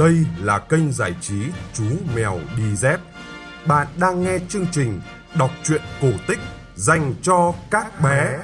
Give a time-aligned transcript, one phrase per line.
[0.00, 1.84] Đây là kênh giải trí Chú
[2.16, 3.00] Mèo Đi Dép.
[3.66, 5.00] Bạn đang nghe chương trình
[5.38, 6.38] đọc truyện cổ tích
[6.74, 8.38] dành cho các bé.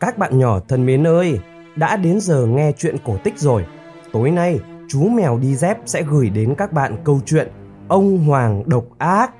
[0.00, 1.40] Các bạn nhỏ thân mến ơi,
[1.76, 3.66] đã đến giờ nghe chuyện cổ tích rồi.
[4.12, 7.48] Tối nay, chú mèo đi dép sẽ gửi đến các bạn câu chuyện
[7.88, 9.30] Ông Hoàng độc ác.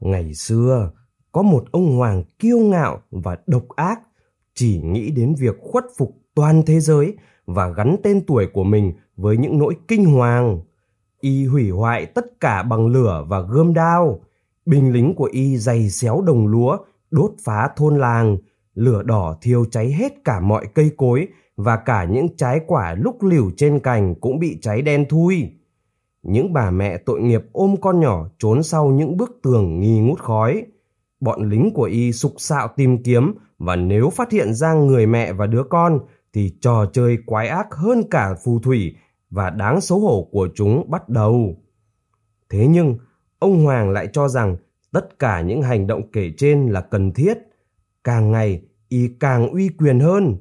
[0.00, 0.90] Ngày xưa,
[1.32, 4.00] có một ông hoàng kiêu ngạo và độc ác,
[4.54, 7.16] chỉ nghĩ đến việc khuất phục toàn thế giới
[7.46, 10.60] và gắn tên tuổi của mình với những nỗi kinh hoàng.
[11.20, 14.20] Y hủy hoại tất cả bằng lửa và gươm đao.
[14.66, 16.78] Binh lính của Y dày xéo đồng lúa,
[17.10, 18.36] đốt phá thôn làng,
[18.74, 23.22] lửa đỏ thiêu cháy hết cả mọi cây cối và cả những trái quả lúc
[23.22, 25.50] liều trên cành cũng bị cháy đen thui.
[26.22, 30.18] Những bà mẹ tội nghiệp ôm con nhỏ trốn sau những bức tường nghi ngút
[30.18, 30.64] khói.
[31.20, 35.32] Bọn lính của y sục sạo tìm kiếm và nếu phát hiện ra người mẹ
[35.32, 35.98] và đứa con
[36.32, 38.96] thì trò chơi quái ác hơn cả phù thủy
[39.30, 41.56] và đáng xấu hổ của chúng bắt đầu.
[42.48, 42.98] Thế nhưng,
[43.38, 44.56] ông Hoàng lại cho rằng
[44.92, 47.38] tất cả những hành động kể trên là cần thiết.
[48.04, 50.36] Càng ngày, y càng uy quyền hơn.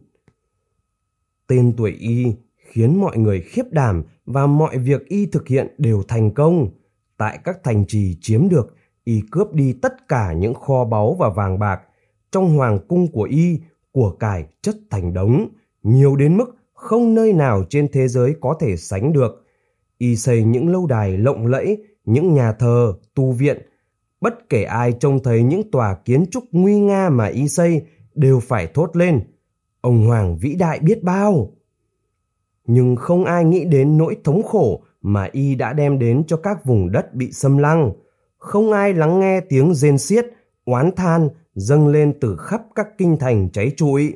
[1.48, 2.26] Tên tuổi y
[2.72, 6.70] khiến mọi người khiếp đảm và mọi việc y thực hiện đều thành công.
[7.18, 11.30] Tại các thành trì chiếm được, y cướp đi tất cả những kho báu và
[11.30, 11.82] vàng bạc.
[12.32, 13.60] Trong hoàng cung của y,
[13.92, 15.48] của cải chất thành đống,
[15.84, 19.46] nhiều đến mức không nơi nào trên thế giới có thể sánh được.
[19.98, 23.58] Y xây những lâu đài lộng lẫy, những nhà thờ, tu viện.
[24.22, 27.82] Bất kể ai trông thấy những tòa kiến trúc nguy nga mà y xây
[28.16, 29.22] đều phải thốt lên.
[29.82, 31.57] Ông Hoàng vĩ đại biết bao!
[32.68, 36.66] Nhưng không ai nghĩ đến nỗi thống khổ mà y đã đem đến cho các
[36.66, 37.92] vùng đất bị xâm lăng.
[38.38, 40.26] Không ai lắng nghe tiếng rên xiết,
[40.66, 44.14] oán than dâng lên từ khắp các kinh thành cháy trụi.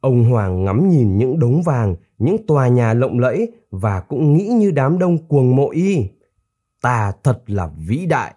[0.00, 4.46] Ông Hoàng ngắm nhìn những đống vàng, những tòa nhà lộng lẫy và cũng nghĩ
[4.48, 6.04] như đám đông cuồng mộ y.
[6.82, 8.34] Ta thật là vĩ đại,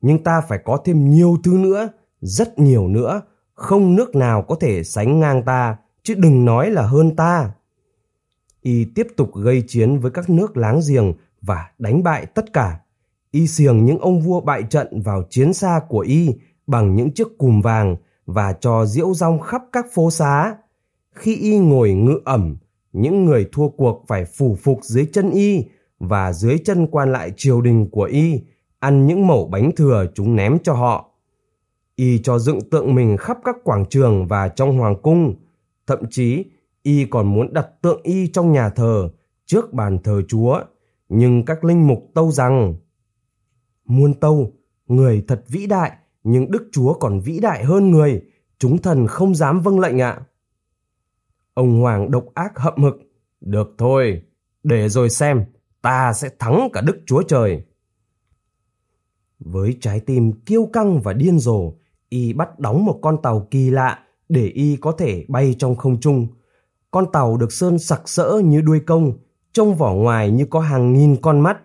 [0.00, 1.88] nhưng ta phải có thêm nhiều thứ nữa,
[2.20, 3.22] rất nhiều nữa.
[3.54, 7.50] Không nước nào có thể sánh ngang ta, chứ đừng nói là hơn ta
[8.64, 12.80] y tiếp tục gây chiến với các nước láng giềng và đánh bại tất cả.
[13.30, 16.28] Y xiềng những ông vua bại trận vào chiến xa của y
[16.66, 20.56] bằng những chiếc cùm vàng và cho diễu rong khắp các phố xá.
[21.14, 22.56] Khi y ngồi ngự ẩm,
[22.92, 25.64] những người thua cuộc phải phủ phục dưới chân y
[25.98, 28.40] và dưới chân quan lại triều đình của y,
[28.78, 31.10] ăn những mẩu bánh thừa chúng ném cho họ.
[31.96, 35.34] Y cho dựng tượng mình khắp các quảng trường và trong hoàng cung,
[35.86, 36.44] thậm chí
[36.84, 39.10] y còn muốn đặt tượng y trong nhà thờ,
[39.46, 40.60] trước bàn thờ chúa.
[41.08, 42.74] Nhưng các linh mục tâu rằng,
[43.84, 44.52] muôn tâu,
[44.86, 45.92] người thật vĩ đại,
[46.24, 48.22] nhưng đức chúa còn vĩ đại hơn người.
[48.58, 50.20] Chúng thần không dám vâng lệnh ạ.
[51.54, 52.96] Ông hoàng độc ác hậm hực,
[53.40, 54.22] được thôi,
[54.62, 55.44] để rồi xem,
[55.82, 57.62] ta sẽ thắng cả đức chúa trời.
[59.38, 61.72] Với trái tim kiêu căng và điên rồ,
[62.08, 66.00] y bắt đóng một con tàu kỳ lạ để y có thể bay trong không
[66.00, 66.26] trung
[66.94, 69.12] con tàu được sơn sặc sỡ như đuôi công,
[69.52, 71.58] trông vỏ ngoài như có hàng nghìn con mắt.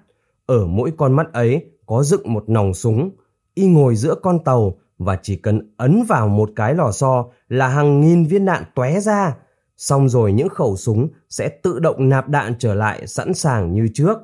[0.46, 3.10] Ở mỗi con mắt ấy có dựng một nòng súng.
[3.54, 7.68] Y ngồi giữa con tàu và chỉ cần ấn vào một cái lò xo là
[7.68, 9.38] hàng nghìn viên đạn tóe ra.
[9.78, 13.88] Xong rồi những khẩu súng sẽ tự động nạp đạn trở lại sẵn sàng như
[13.94, 14.18] trước.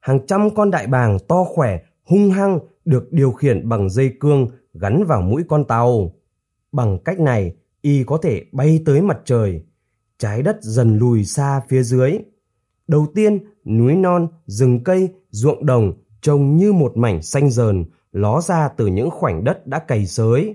[0.00, 4.48] Hàng trăm con đại bàng to khỏe, hung hăng được điều khiển bằng dây cương
[4.72, 6.12] gắn vào mũi con tàu.
[6.72, 9.64] Bằng cách này, y có thể bay tới mặt trời
[10.18, 12.18] trái đất dần lùi xa phía dưới.
[12.88, 18.40] Đầu tiên, núi non, rừng cây, ruộng đồng trông như một mảnh xanh dờn ló
[18.40, 20.54] ra từ những khoảnh đất đã cày xới.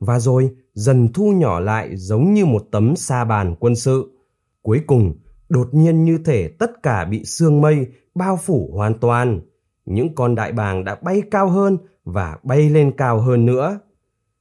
[0.00, 4.18] Và rồi dần thu nhỏ lại giống như một tấm sa bàn quân sự.
[4.62, 5.14] Cuối cùng,
[5.48, 9.40] đột nhiên như thể tất cả bị sương mây bao phủ hoàn toàn.
[9.86, 13.78] Những con đại bàng đã bay cao hơn và bay lên cao hơn nữa.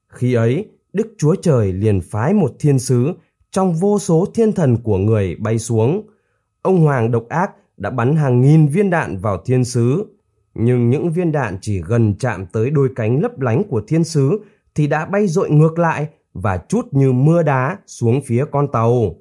[0.07, 3.13] Khi ấy, Đức Chúa Trời liền phái một thiên sứ
[3.55, 6.07] trong vô số thiên thần của người bay xuống.
[6.61, 10.05] Ông Hoàng độc ác đã bắn hàng nghìn viên đạn vào thiên sứ.
[10.53, 14.39] Nhưng những viên đạn chỉ gần chạm tới đôi cánh lấp lánh của thiên sứ
[14.75, 19.15] thì đã bay dội ngược lại và chút như mưa đá xuống phía con tàu.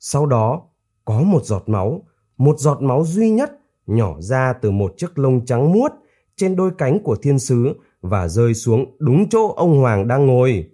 [0.00, 0.62] Sau đó,
[1.04, 2.02] có một giọt máu,
[2.38, 5.92] một giọt máu duy nhất nhỏ ra từ một chiếc lông trắng muốt
[6.36, 10.70] trên đôi cánh của thiên sứ và rơi xuống đúng chỗ ông Hoàng đang ngồi.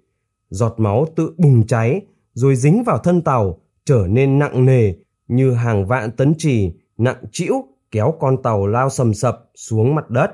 [0.50, 2.00] Giọt máu tự bùng cháy
[2.34, 4.94] rồi dính vào thân tàu trở nên nặng nề
[5.28, 7.54] như hàng vạn tấn trì nặng trĩu
[7.90, 10.30] kéo con tàu lao sầm sập xuống mặt đất.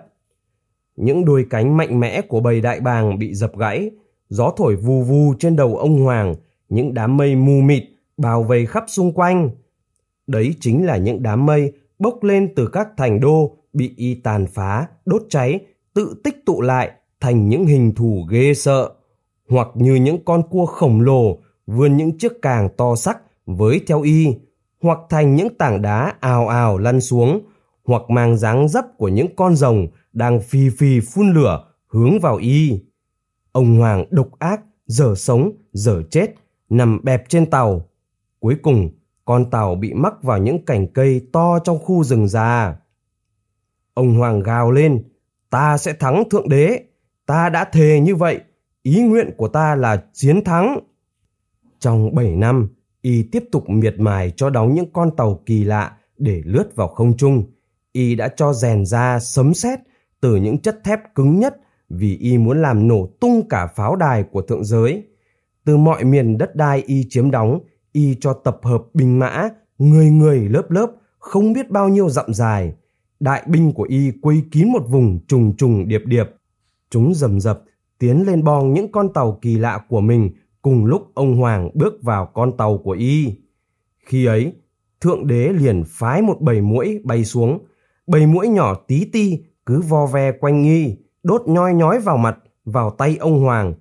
[0.96, 3.90] Những đôi cánh mạnh mẽ của bầy đại bàng bị dập gãy,
[4.28, 6.34] gió thổi vù vù trên đầu ông Hoàng,
[6.68, 7.82] những đám mây mù mịt
[8.16, 9.50] bao vây khắp xung quanh.
[10.26, 14.46] Đấy chính là những đám mây bốc lên từ các thành đô bị y tàn
[14.46, 15.60] phá, đốt cháy,
[15.94, 18.90] tự tích tụ lại thành những hình thù ghê sợ,
[19.48, 21.38] hoặc như những con cua khổng lồ
[21.70, 24.34] vươn những chiếc càng to sắc với theo y,
[24.82, 27.40] hoặc thành những tảng đá ào ào lăn xuống,
[27.84, 32.36] hoặc mang dáng dấp của những con rồng đang phì phì phun lửa hướng vào
[32.36, 32.80] y.
[33.52, 36.34] Ông Hoàng độc ác, dở sống, dở chết,
[36.68, 37.88] nằm bẹp trên tàu.
[38.40, 38.90] Cuối cùng,
[39.24, 42.76] con tàu bị mắc vào những cành cây to trong khu rừng già.
[43.94, 45.02] Ông Hoàng gào lên,
[45.50, 46.80] ta sẽ thắng thượng đế,
[47.26, 48.40] ta đã thề như vậy,
[48.82, 50.80] ý nguyện của ta là chiến thắng.
[51.80, 52.68] Trong 7 năm,
[53.02, 56.88] y tiếp tục miệt mài cho đóng những con tàu kỳ lạ để lướt vào
[56.88, 57.44] không trung.
[57.92, 59.78] Y đã cho rèn ra sấm sét
[60.20, 61.56] từ những chất thép cứng nhất
[61.88, 65.04] vì y muốn làm nổ tung cả pháo đài của thượng giới.
[65.64, 67.60] Từ mọi miền đất đai y chiếm đóng,
[67.92, 69.48] y cho tập hợp binh mã,
[69.78, 72.72] người người lớp lớp, không biết bao nhiêu dặm dài.
[73.20, 76.26] Đại binh của y quây kín một vùng trùng trùng điệp điệp.
[76.90, 77.62] Chúng rầm rập,
[77.98, 80.30] tiến lên bong những con tàu kỳ lạ của mình
[80.62, 83.32] cùng lúc ông Hoàng bước vào con tàu của y.
[84.06, 84.52] Khi ấy,
[85.00, 87.58] Thượng Đế liền phái một bầy mũi bay xuống.
[88.06, 92.38] Bầy mũi nhỏ tí ti cứ vo ve quanh y, đốt nhoi nhói vào mặt,
[92.64, 93.74] vào tay ông Hoàng.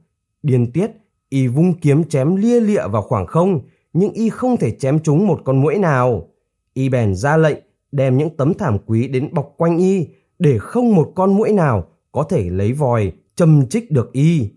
[0.43, 0.91] Điên tiết,
[1.29, 3.61] y vung kiếm chém lia lịa vào khoảng không,
[3.93, 6.27] nhưng y không thể chém trúng một con mũi nào.
[6.73, 7.57] Y bèn ra lệnh
[7.91, 10.07] đem những tấm thảm quý đến bọc quanh y,
[10.39, 14.49] để không một con mũi nào có thể lấy vòi châm chích được y.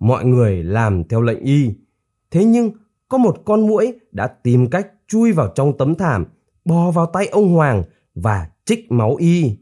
[0.00, 1.74] Mọi người làm theo lệnh y.
[2.30, 2.70] Thế nhưng
[3.08, 6.24] có một con mũi đã tìm cách chui vào trong tấm thảm,
[6.64, 7.82] bò vào tay ông Hoàng
[8.14, 9.56] và chích máu y.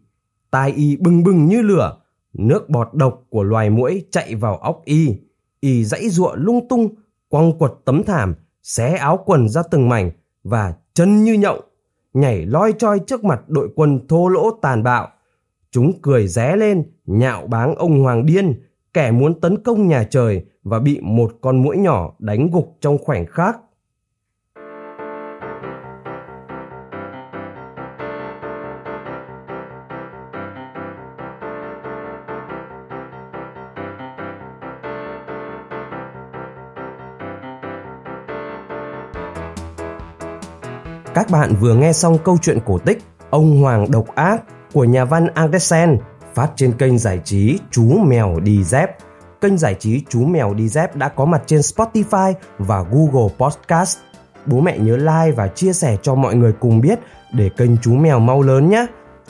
[0.51, 1.97] Tai y bừng bừng như lửa,
[2.33, 5.17] nước bọt độc của loài mũi chạy vào óc y.
[5.61, 6.89] Y dãy giụa lung tung,
[7.29, 10.11] quăng quật tấm thảm, xé áo quần ra từng mảnh
[10.45, 11.61] và chân như nhộng,
[12.15, 15.09] nhảy loi choi trước mặt đội quân thô lỗ tàn bạo.
[15.71, 18.61] Chúng cười ré lên, nhạo báng ông Hoàng điên,
[18.95, 22.99] kẻ muốn tấn công nhà trời và bị một con muỗi nhỏ đánh gục trong
[22.99, 23.57] khoảnh khắc.
[41.15, 42.99] Các bạn vừa nghe xong câu chuyện cổ tích
[43.31, 44.43] Ông Hoàng Độc Ác
[44.73, 45.99] của nhà văn Andersen
[46.39, 48.91] phát trên kênh giải trí Chú Mèo Đi Dép.
[49.41, 53.99] Kênh giải trí Chú Mèo Đi Dép đã có mặt trên Spotify và Google Podcast.
[54.47, 56.99] Bố mẹ nhớ like và chia sẻ cho mọi người cùng biết
[57.33, 58.87] để kênh Chú Mèo mau lớn nhé.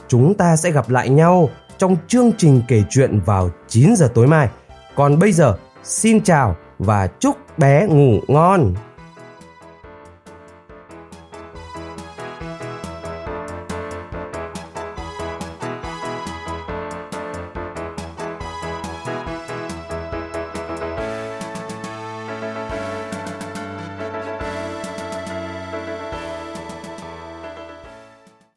[0.09, 4.27] Chúng ta sẽ gặp lại nhau trong chương trình kể chuyện vào 9 giờ tối
[4.27, 4.49] mai.
[4.97, 8.75] Còn bây giờ, xin chào và chúc bé ngủ ngon.